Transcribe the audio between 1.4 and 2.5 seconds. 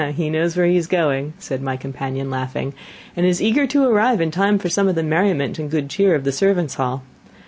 my companion,